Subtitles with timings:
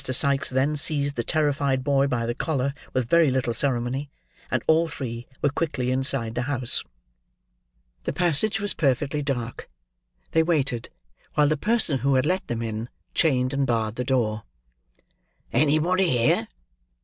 [0.03, 4.09] Sikes then seized the terrified boy by the collar with very little ceremony;
[4.49, 6.83] and all three were quickly inside the house.
[8.05, 9.69] The passage was perfectly dark.
[10.31, 10.89] They waited,
[11.35, 14.41] while the person who had let them in, chained and barred the door.
[15.53, 16.47] "Anybody here?"